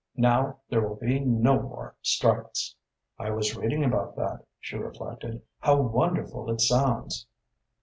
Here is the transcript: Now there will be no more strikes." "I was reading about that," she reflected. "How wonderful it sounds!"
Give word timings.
Now 0.17 0.57
there 0.67 0.81
will 0.81 0.95
be 0.95 1.19
no 1.19 1.61
more 1.61 1.95
strikes." 2.01 2.75
"I 3.19 3.29
was 3.29 3.55
reading 3.55 3.83
about 3.83 4.15
that," 4.15 4.47
she 4.59 4.75
reflected. 4.75 5.43
"How 5.59 5.79
wonderful 5.79 6.49
it 6.49 6.59
sounds!" 6.61 7.27